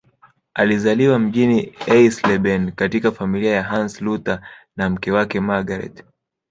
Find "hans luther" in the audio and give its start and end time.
3.63-4.41